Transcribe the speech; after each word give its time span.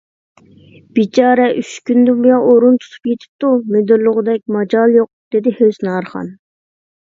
—بىچارە 0.99 1.45
ئۈچ 1.63 1.73
كۈندىن 1.89 2.23
بۇيان 2.23 2.47
ئورۇن 2.47 2.81
تۇتۇپ 2.85 3.11
يېتىپتۇ، 3.11 3.53
مىدىرلىغۇدەك 3.77 4.45
ماجالى 4.59 4.99
يوق،— 5.01 5.15
دېدى 5.37 5.57
ھۆسنارخان. 5.63 6.37